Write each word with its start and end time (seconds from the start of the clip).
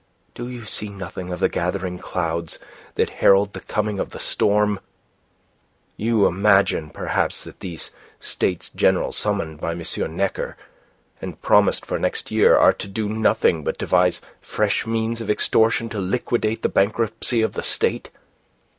"Do 0.33 0.49
you 0.49 0.65
see 0.65 0.89
nothing 0.89 1.31
of 1.31 1.39
the 1.39 1.47
gathering 1.47 1.99
clouds 1.99 2.57
that 2.95 3.11
herald 3.21 3.53
the 3.53 3.59
coming 3.59 3.99
of 3.99 4.09
the 4.09 4.17
storm? 4.19 4.79
You 5.95 6.25
imagine, 6.25 6.89
perhaps, 6.89 7.43
that 7.43 7.59
these 7.59 7.91
States 8.19 8.69
General 8.75 9.11
summoned 9.11 9.59
by 9.59 9.73
M. 9.73 9.83
Necker, 10.15 10.57
and 11.21 11.39
promised 11.43 11.85
for 11.85 11.99
next 11.99 12.31
year, 12.31 12.57
are 12.57 12.73
to 12.73 12.87
do 12.87 13.09
nothing 13.09 13.63
but 13.63 13.77
devise 13.77 14.21
fresh 14.41 14.87
means 14.87 15.21
of 15.21 15.29
extortion 15.29 15.87
to 15.89 15.99
liquidate 15.99 16.63
the 16.63 16.67
bankruptcy 16.69 17.43
of 17.43 17.53
the 17.53 17.61
State? 17.61 18.09